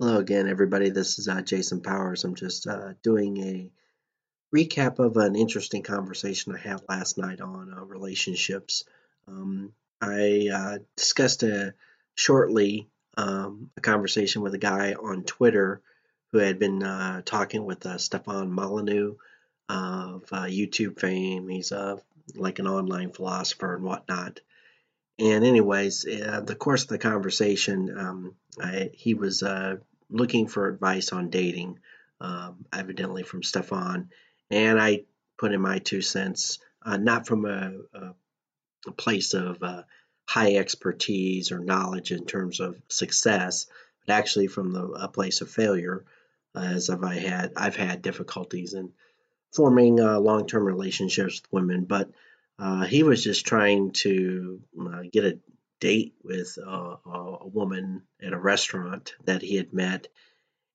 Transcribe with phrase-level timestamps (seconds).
[0.00, 0.88] Hello again, everybody.
[0.88, 2.24] This is uh, Jason Powers.
[2.24, 3.70] I'm just uh, doing a
[4.56, 8.84] recap of an interesting conversation I had last night on uh, relationships.
[9.28, 11.74] Um, I uh, discussed a,
[12.14, 15.82] shortly um, a conversation with a guy on Twitter
[16.32, 19.16] who had been uh, talking with uh, Stefan Molyneux
[19.68, 21.48] of YouTube fame.
[21.48, 21.70] He's
[22.34, 24.40] like an online philosopher and whatnot.
[25.22, 29.76] And anyways, uh, the course of the conversation, um, I, he was uh,
[30.10, 31.78] looking for advice on dating,
[32.20, 34.10] um, evidently from Stefan,
[34.50, 35.04] and I
[35.38, 38.14] put in my two cents, uh, not from a, a,
[38.88, 39.82] a place of uh,
[40.26, 43.66] high expertise or knowledge in terms of success,
[44.04, 46.04] but actually from the, a place of failure,
[46.56, 48.90] as I've I had I've had difficulties in
[49.52, 52.10] forming uh, long-term relationships with women, but
[52.58, 55.38] uh, he was just trying to uh, get a
[55.80, 60.08] date with uh, a woman at a restaurant that he had met,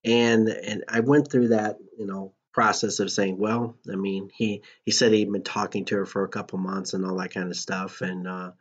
[0.04, 4.64] and and I went through that you know process of saying, well, I mean, he
[4.84, 7.50] he said he'd been talking to her for a couple months and all that kind
[7.50, 8.52] of stuff, and uh,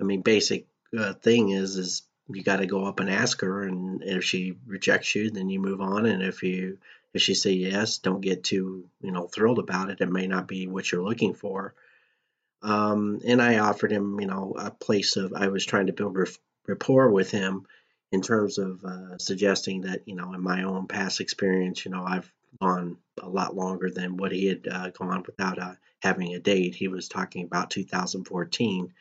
[0.00, 0.66] I mean, basic
[0.98, 4.54] uh, thing is is you got to go up and ask her, and if she
[4.66, 6.78] rejects you, then you move on, and if you
[7.14, 10.00] if she say yes, don't get too you know thrilled about it.
[10.00, 11.74] It may not be what you're looking for.
[12.62, 16.16] Um, and I offered him, you know, a place of, I was trying to build
[16.66, 17.66] rapport with him
[18.10, 22.04] in terms of uh, suggesting that, you know, in my own past experience, you know,
[22.04, 26.38] I've gone a lot longer than what he had uh, gone without uh, having a
[26.38, 26.74] date.
[26.74, 28.92] He was talking about 2014.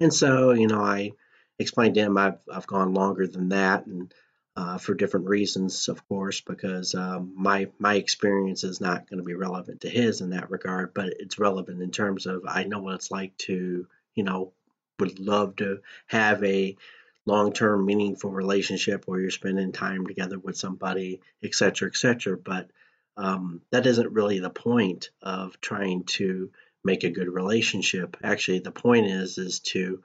[0.00, 1.12] And so, you know, I
[1.58, 3.86] explained to him I've, I've gone longer than that.
[3.86, 4.12] And
[4.56, 9.24] uh, for different reasons, of course, because um, my my experience is not going to
[9.24, 12.78] be relevant to his in that regard, but it's relevant in terms of I know
[12.78, 14.52] what it's like to, you know,
[15.00, 16.76] would love to have a
[17.26, 22.36] long-term meaningful relationship where you're spending time together with somebody, et cetera, et cetera.
[22.36, 22.70] But
[23.16, 26.50] um, that isn't really the point of trying to
[26.84, 28.16] make a good relationship.
[28.22, 30.02] Actually, the point is is to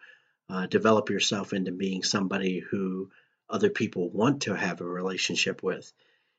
[0.50, 3.12] uh, develop yourself into being somebody who
[3.50, 5.92] other people want to have a relationship with.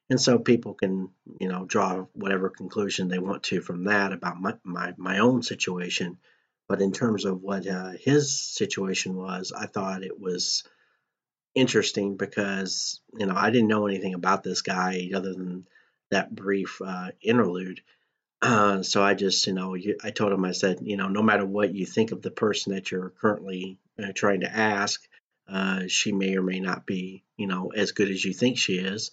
[0.08, 1.10] And so people can,
[1.40, 5.42] you know, draw whatever conclusion they want to from that about my, my, my own
[5.42, 6.18] situation.
[6.68, 10.64] But in terms of what uh, his situation was, I thought it was
[11.54, 15.66] interesting because, you know, I didn't know anything about this guy other than
[16.10, 17.80] that brief uh, interlude.
[18.42, 21.44] Uh, so I just, you know, I told him, I said, you know, no matter
[21.44, 25.02] what you think of the person that you're currently uh, trying to ask,
[25.50, 28.74] uh, she may or may not be, you know, as good as you think she
[28.74, 29.10] is.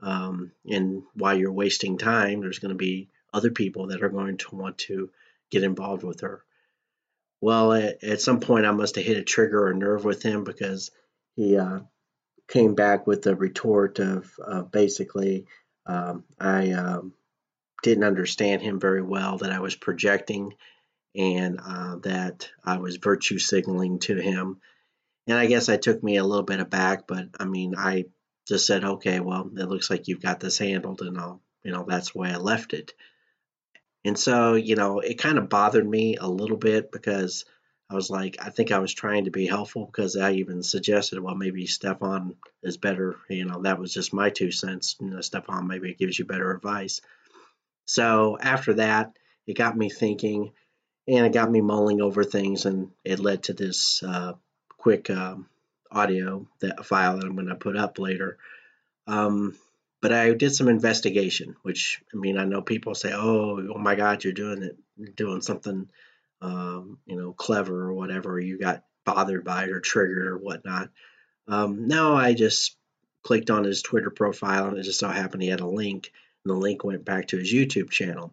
[0.00, 4.38] Um, and while you're wasting time, there's going to be other people that are going
[4.38, 5.10] to want to
[5.50, 6.42] get involved with her.
[7.40, 10.44] Well, at, at some point, I must have hit a trigger or nerve with him
[10.44, 10.90] because
[11.34, 11.80] he uh,
[12.48, 15.46] came back with a retort of uh, basically,
[15.86, 17.14] um, I um,
[17.82, 20.54] didn't understand him very well, that I was projecting
[21.16, 24.60] and uh, that I was virtue signaling to him
[25.30, 28.06] and I guess that took me a little bit aback, but I mean, I
[28.48, 31.84] just said, okay, well, it looks like you've got this handled, and I'll, you know,
[31.86, 32.94] that's way I left it.
[34.04, 37.44] And so, you know, it kind of bothered me a little bit because
[37.88, 41.20] I was like, I think I was trying to be helpful because I even suggested,
[41.20, 43.16] well, maybe Stefan is better.
[43.28, 44.96] You know, that was just my two cents.
[45.00, 47.02] You know, Stefan maybe it gives you better advice.
[47.84, 50.50] So after that, it got me thinking
[51.06, 54.32] and it got me mulling over things and it led to this uh,
[54.80, 55.46] quick um,
[55.92, 58.38] audio that file that I'm going to put up later.
[59.06, 59.54] Um,
[60.00, 63.94] but I did some investigation, which I mean I know people say, "Oh, oh my
[63.94, 65.88] God, you're doing it, you're doing something,
[66.40, 70.88] um, you know, clever or whatever." You got bothered by it or triggered or whatnot.
[71.46, 72.76] Um, no, I just
[73.22, 76.10] clicked on his Twitter profile and it just so happened he had a link,
[76.44, 78.32] and the link went back to his YouTube channel.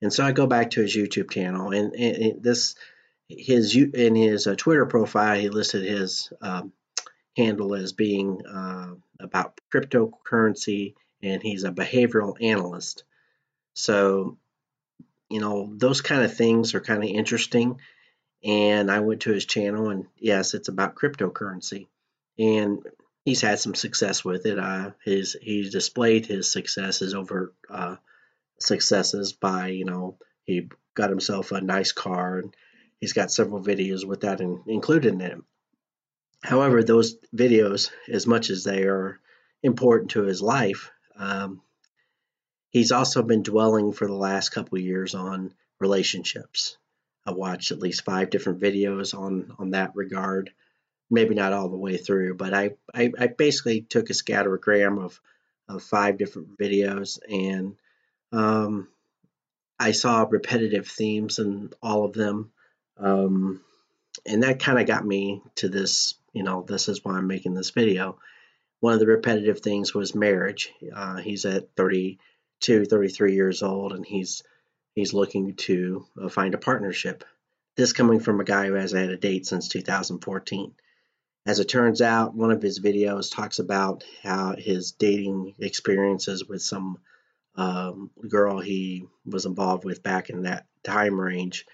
[0.00, 2.76] And so I go back to his YouTube channel, and, and, and this
[3.28, 6.72] his in his uh, Twitter profile, he listed his um,
[7.36, 13.04] handle as being uh, about cryptocurrency, and he's a behavioral analyst.
[13.74, 14.38] So,
[15.28, 17.80] you know, those kind of things are kind of interesting.
[18.42, 21.88] And I went to his channel, and yes, it's about cryptocurrency,
[22.38, 22.86] and
[23.24, 24.58] he's had some success with it.
[24.58, 27.96] Uh, his he's displayed his successes over uh,
[28.60, 32.54] successes by you know he got himself a nice car and
[33.00, 35.38] He's got several videos with that in, included in it.
[36.42, 39.20] However, those videos, as much as they are
[39.62, 41.62] important to his life, um,
[42.70, 46.76] he's also been dwelling for the last couple years on relationships.
[47.26, 50.50] I watched at least five different videos on on that regard.
[51.10, 55.20] maybe not all the way through, but I, I, I basically took a scattergram of,
[55.68, 57.76] of five different videos and
[58.32, 58.88] um,
[59.78, 62.52] I saw repetitive themes in all of them.
[62.98, 63.60] Um,
[64.26, 67.54] and that kind of got me to this, you know, this is why I'm making
[67.54, 68.18] this video.
[68.80, 70.72] One of the repetitive things was marriage.
[70.94, 74.42] Uh, he's at 32, 33 years old, and he's
[74.94, 77.24] he's looking to uh, find a partnership.
[77.76, 80.74] This coming from a guy who has had a date since 2014.
[81.46, 86.60] As it turns out, one of his videos talks about how his dating experiences with
[86.60, 86.98] some
[87.54, 91.64] um, girl he was involved with back in that time range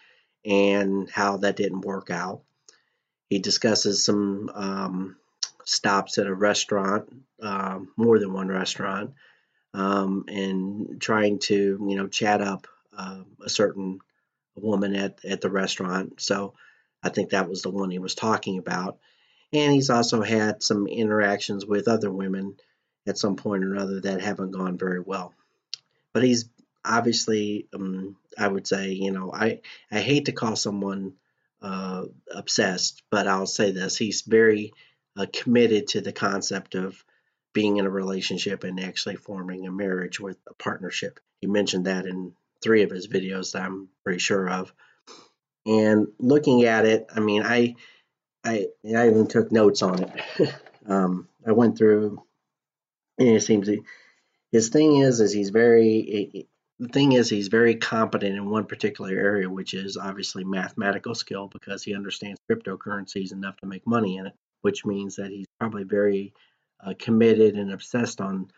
[0.44, 2.43] and how that didn't work out.
[3.29, 5.17] He discusses some um,
[5.64, 7.11] stops at a restaurant,
[7.43, 9.14] uh, more than one restaurant,
[9.73, 11.55] um, and trying to
[11.88, 14.00] you know chat up uh, a certain
[14.55, 16.20] woman at at the restaurant.
[16.20, 16.55] So
[17.02, 18.99] I think that was the one he was talking about.
[19.52, 22.56] And he's also had some interactions with other women
[23.06, 25.32] at some point or another that haven't gone very well.
[26.12, 26.47] But he's
[26.85, 29.61] obviously, um, I would say, you know, I
[29.91, 31.15] I hate to call someone
[31.63, 34.73] uh, obsessed, but I'll say this: he's very
[35.17, 37.03] uh, committed to the concept of
[37.53, 41.21] being in a relationship and actually forming a marriage with a partnership.
[41.41, 42.33] He mentioned that in
[42.63, 44.73] three of his videos that I'm pretty sure of.
[45.67, 47.77] And looking at it, I mean, I
[48.45, 50.55] I I even took notes on it.
[50.87, 52.23] um, I went through,
[53.19, 53.71] and it seems
[54.53, 56.49] his thing is is he's very
[56.79, 61.49] the thing is he's very competent in one particular area, which is obviously mathematical skill
[61.49, 64.32] because he understands cryptocurrencies enough to make money in it,
[64.62, 66.35] which means that he's probably very
[66.85, 68.50] uh, committed and obsessed on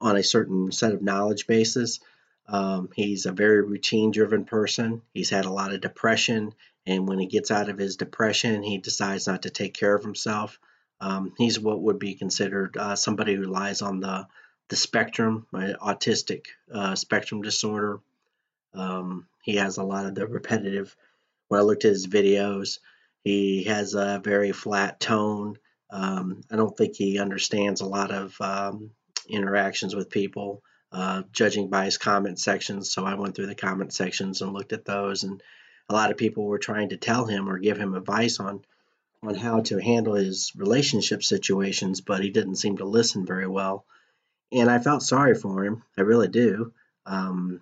[0.00, 2.00] on a certain set of knowledge bases.
[2.48, 5.02] Um, he's a very routine driven person.
[5.14, 6.54] He's had a lot of depression,
[6.86, 10.02] and when he gets out of his depression, he decides not to take care of
[10.02, 10.58] himself.
[11.00, 14.26] Um, he's what would be considered uh, somebody who lies on the
[14.68, 18.00] the spectrum, my autistic uh, spectrum disorder.
[18.74, 20.96] Um, he has a lot of the repetitive.
[21.48, 22.78] When I looked at his videos,
[23.22, 25.58] he has a very flat tone.
[25.90, 28.90] Um, I don't think he understands a lot of um,
[29.28, 32.90] interactions with people, uh, judging by his comment sections.
[32.90, 35.42] So I went through the comment sections and looked at those, and
[35.88, 38.64] a lot of people were trying to tell him or give him advice on
[39.24, 43.84] on how to handle his relationship situations, but he didn't seem to listen very well
[44.52, 45.82] and I felt sorry for him.
[45.96, 46.72] I really do.
[47.06, 47.60] Um,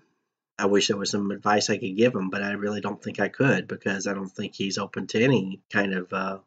[0.59, 3.19] I wish there was some advice I could give him, but I really don't think
[3.19, 6.39] I could because I don't think he's open to any kind of uh,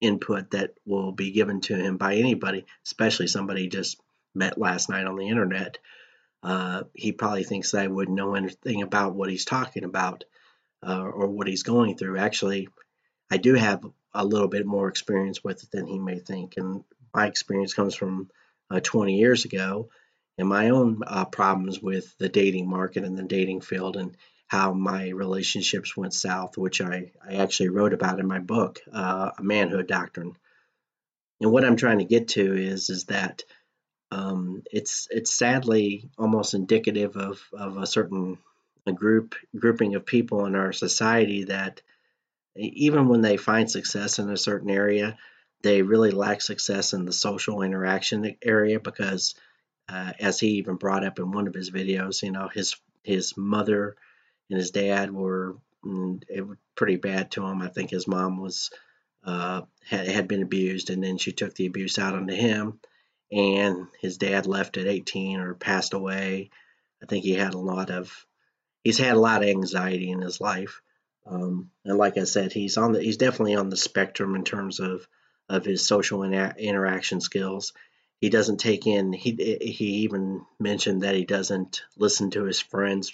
[0.00, 3.98] input that will be given to him by anybody, especially somebody just
[4.34, 5.78] met last night on the internet.
[6.42, 10.24] Uh, he probably thinks that I wouldn't know anything about what he's talking about
[10.86, 12.18] uh, or what he's going through.
[12.18, 12.68] Actually,
[13.30, 13.82] I do have
[14.12, 17.94] a little bit more experience with it than he may think, and my experience comes
[17.94, 18.28] from
[18.70, 19.88] uh, 20 years ago
[20.38, 24.16] and my own uh, problems with the dating market and the dating field and
[24.46, 29.30] how my relationships went south, which I, I actually wrote about in my book, uh,
[29.38, 30.36] A Manhood Doctrine.
[31.40, 33.44] And what I'm trying to get to is is that
[34.10, 38.38] um, it's it's sadly almost indicative of, of a certain
[38.86, 41.80] a group grouping of people in our society that
[42.56, 45.16] even when they find success in a certain area,
[45.64, 49.34] they really lack success in the social interaction area because,
[49.88, 53.36] uh, as he even brought up in one of his videos, you know, his his
[53.36, 53.96] mother
[54.50, 57.62] and his dad were mm, it was pretty bad to him.
[57.62, 58.70] I think his mom was
[59.24, 62.78] uh, had, had been abused, and then she took the abuse out onto him.
[63.32, 66.50] And his dad left at 18 or passed away.
[67.02, 68.26] I think he had a lot of
[68.84, 70.82] he's had a lot of anxiety in his life.
[71.26, 74.78] Um, and like I said, he's on the he's definitely on the spectrum in terms
[74.78, 75.08] of
[75.48, 77.72] of his social inter- interaction skills.
[78.20, 79.12] He doesn't take in.
[79.12, 83.12] He he even mentioned that he doesn't listen to his friends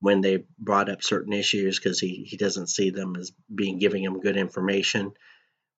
[0.00, 4.02] when they brought up certain issues because he, he doesn't see them as being giving
[4.02, 5.12] him good information.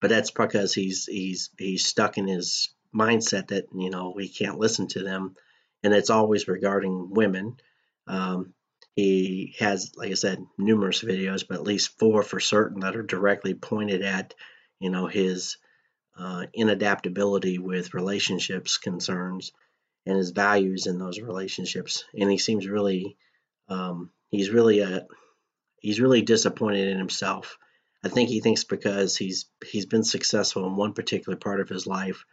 [0.01, 4.59] But that's because he's he's he's stuck in his mindset that you know he can't
[4.59, 5.37] listen to them,
[5.83, 7.59] and it's always regarding women.
[8.07, 8.55] Um,
[8.97, 13.03] he has, like I said, numerous videos, but at least four for certain that are
[13.03, 14.35] directly pointed at
[14.79, 15.59] you know his
[16.19, 19.53] uh, inadaptability with relationships concerns
[20.07, 22.05] and his values in those relationships.
[22.19, 23.17] And he seems really,
[23.69, 25.07] um, he's really a,
[25.81, 27.59] he's really disappointed in himself.
[28.03, 31.87] I think he thinks because he's he's been successful in one particular part of his
[31.87, 32.25] life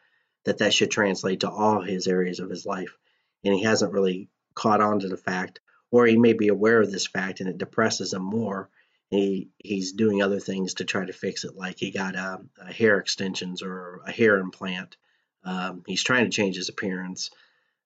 [0.46, 2.98] that that should translate to all his areas of his life,
[3.44, 5.60] and he hasn't really caught on to the fact,
[5.92, 8.70] or he may be aware of this fact and it depresses him more
[9.10, 12.74] he he's doing other things to try to fix it, like he got a, a
[12.74, 14.98] hair extensions or a hair implant.
[15.44, 17.32] Um, he's trying to change his appearance,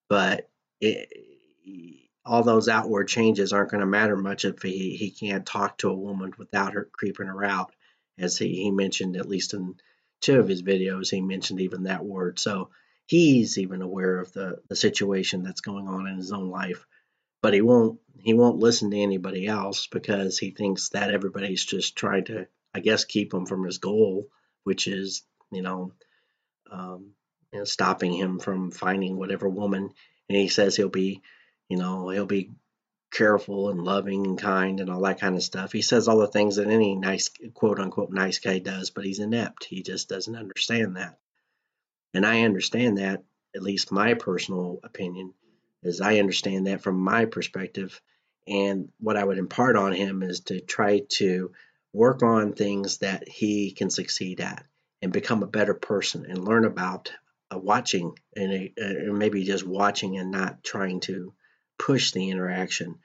[0.10, 0.50] but
[0.80, 1.10] it,
[2.26, 5.90] all those outward changes aren't going to matter much if he, he can't talk to
[5.90, 7.74] a woman without her creeping her out,
[8.18, 9.76] as he, he mentioned at least in
[10.22, 11.12] two of his videos.
[11.12, 12.70] He mentioned even that word, so
[13.06, 16.86] he's even aware of the the situation that's going on in his own life
[17.42, 21.96] but he won't he won't listen to anybody else because he thinks that everybody's just
[21.96, 24.28] trying to I guess keep him from his goal,
[24.64, 25.92] which is you know,
[26.72, 27.12] um,
[27.52, 29.90] you know stopping him from finding whatever woman.
[30.30, 31.22] And he says he'll be
[31.70, 32.52] you know he'll be
[33.12, 35.72] careful and loving and kind and all that kind of stuff.
[35.72, 39.20] He says all the things that any nice quote unquote nice guy does, but he's
[39.20, 39.66] inept.
[39.66, 41.18] He just doesn't understand that.
[42.14, 43.24] And I understand that,
[43.56, 45.34] at least my personal opinion,
[45.84, 48.00] as I understand that from my perspective.
[48.48, 51.52] And what I would impart on him is to try to
[51.94, 54.66] work on things that he can succeed at
[55.02, 57.12] and become a better person and learn about
[57.54, 61.34] uh, watching and uh, maybe just watching and not trying to
[61.78, 63.00] push the interaction.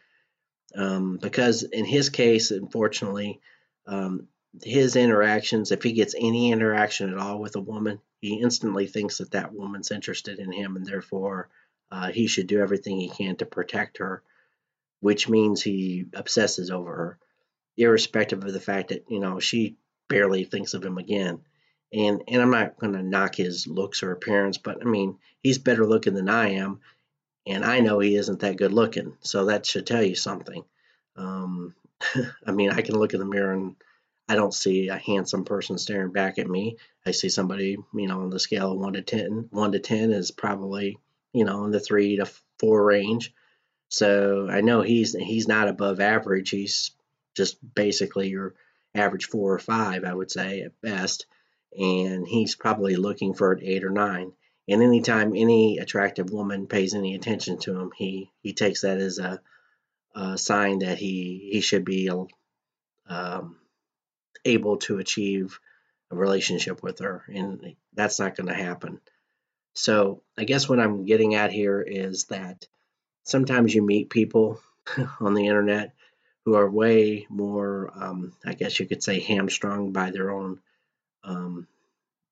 [0.74, 3.40] Um, because in his case, unfortunately,
[3.86, 4.28] um,
[4.62, 9.18] his interactions, if he gets any interaction at all with a woman, he instantly thinks
[9.18, 11.48] that that woman's interested in him and therefore
[11.90, 14.22] uh, he should do everything he can to protect her,
[15.00, 17.18] which means he obsesses over her,
[17.76, 19.76] irrespective of the fact that you know she
[20.08, 21.40] barely thinks of him again.
[21.92, 25.58] And and I'm not going to knock his looks or appearance, but I mean he's
[25.58, 26.80] better looking than I am,
[27.46, 30.64] and I know he isn't that good looking, so that should tell you something.
[31.16, 31.74] Um,
[32.46, 33.76] I mean I can look in the mirror and
[34.28, 36.78] I don't see a handsome person staring back at me.
[37.04, 39.46] I see somebody, you know, on the scale of one to ten.
[39.50, 40.98] One to ten is probably
[41.32, 43.34] you know, in the three to four range.
[43.88, 46.50] So I know he's he's not above average.
[46.50, 46.92] He's
[47.36, 48.54] just basically your
[48.94, 51.26] average four or five, I would say at best.
[51.78, 54.32] And he's probably looking for an eight or nine.
[54.68, 59.18] And anytime any attractive woman pays any attention to him, he he takes that as
[59.18, 59.40] a,
[60.14, 62.10] a sign that he he should be
[63.08, 63.56] um,
[64.44, 65.60] able to achieve
[66.10, 69.00] a relationship with her, and that's not going to happen.
[69.76, 72.66] So I guess what I'm getting at here is that
[73.24, 74.58] sometimes you meet people
[75.20, 75.94] on the internet
[76.46, 80.60] who are way more, um, I guess you could say, hamstrung by their own,
[81.24, 81.68] um,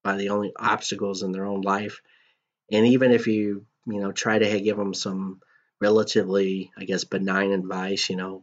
[0.03, 2.01] by the only obstacles in their own life.
[2.73, 5.43] And even if you, you know, try to give them some
[5.83, 8.43] relatively, I guess, benign advice, you know,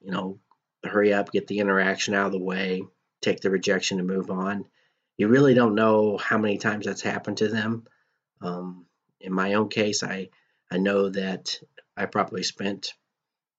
[0.00, 0.38] you know,
[0.84, 2.84] hurry up, get the interaction out of the way,
[3.20, 4.66] take the rejection and move on.
[5.16, 7.88] You really don't know how many times that's happened to them
[8.40, 8.86] um,
[9.20, 10.30] in my own case, I,
[10.70, 11.58] I know that
[11.96, 12.92] I probably spent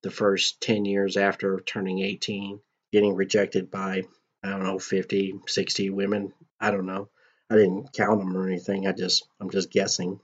[0.04, 2.60] the first 10 years after turning 18
[2.92, 4.04] getting rejected by,
[4.44, 6.34] I don't know, 50, 60 women.
[6.60, 7.10] I don't know.
[7.50, 8.88] I didn't count them or anything.
[8.88, 10.20] I just, I'm just guessing.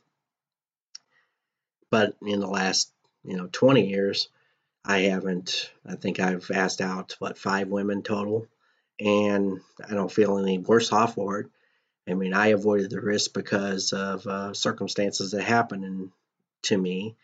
[1.90, 2.92] But in the last,
[3.24, 4.30] you know, 20 years,
[4.86, 8.48] I haven't, I think I've asked out, what, five women total.
[9.00, 11.48] And I don't feel any worse off for it.
[12.08, 16.12] I mean, I avoided the risk because of uh, circumstances that happened
[16.64, 17.16] to me,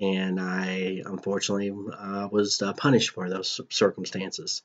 [0.00, 4.62] and I unfortunately uh, was uh, punished for those circumstances.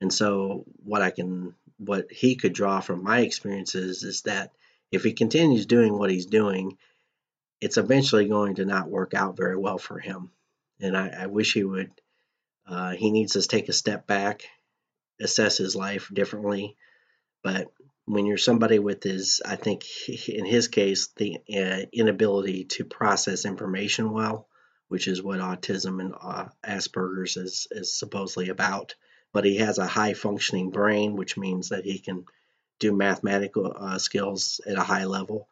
[0.00, 4.52] And so, what I can, what he could draw from my experiences is that
[4.92, 6.78] if he continues doing what he's doing,
[7.60, 10.30] it's eventually going to not work out very well for him.
[10.80, 11.90] And I, I wish he would.
[12.66, 14.44] Uh, he needs to take a step back,
[15.20, 16.76] assess his life differently,
[17.42, 17.70] but
[18.10, 19.84] when you're somebody with his, I think
[20.28, 24.48] in his case, the uh, inability to process information well,
[24.88, 28.94] which is what autism and uh, Asperger's is, is supposedly about.
[29.32, 32.24] But he has a high functioning brain, which means that he can
[32.80, 35.48] do mathematical uh, skills at a high level.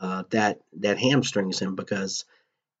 [0.00, 2.24] Uh, that that hamstrings him because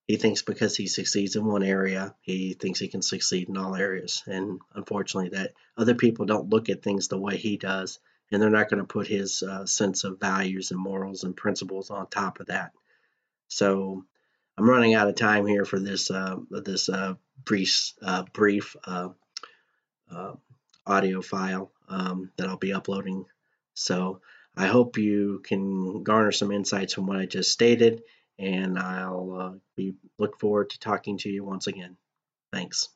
[0.06, 3.74] he thinks because he succeeds in one area, he thinks he can succeed in all
[3.74, 4.22] areas.
[4.26, 7.98] And unfortunately, that other people don't look at things the way he does
[8.30, 11.90] and they're not going to put his uh, sense of values and morals and principles
[11.90, 12.72] on top of that.
[13.48, 14.04] So
[14.56, 19.10] I'm running out of time here for this uh, this uh, brief uh, brief uh,
[20.10, 20.32] uh,
[20.86, 23.24] audio file um, that I'll be uploading.
[23.74, 24.20] So
[24.56, 28.02] I hope you can garner some insights from what I just stated,
[28.38, 31.96] and I'll be look forward to talking to you once again.
[32.52, 32.88] Thanks.